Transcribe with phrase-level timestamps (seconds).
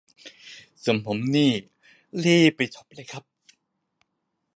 [1.05, 1.51] ผมนี่
[2.23, 3.23] รีบไปช็อปเลยครับ